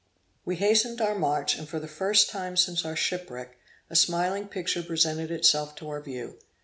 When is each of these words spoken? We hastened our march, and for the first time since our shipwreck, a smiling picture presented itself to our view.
We 0.45 0.55
hastened 0.55 0.99
our 0.99 1.13
march, 1.13 1.55
and 1.59 1.69
for 1.69 1.79
the 1.79 1.87
first 1.87 2.31
time 2.31 2.57
since 2.57 2.83
our 2.83 2.95
shipwreck, 2.95 3.59
a 3.87 3.95
smiling 3.95 4.47
picture 4.47 4.81
presented 4.81 5.29
itself 5.29 5.75
to 5.75 5.89
our 5.89 6.01
view. 6.01 6.39